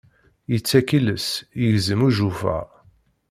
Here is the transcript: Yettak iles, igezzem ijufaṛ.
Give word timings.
Yettak 0.51 0.89
iles, 0.97 1.27
igezzem 1.61 2.01
ijufaṛ. 2.07 2.67